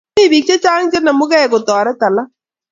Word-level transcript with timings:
Mi 0.17 0.23
piik 0.31 0.45
chechang' 0.49 0.89
cheinemukey 0.91 1.45
kotoret 1.51 2.01
alak 2.07 2.29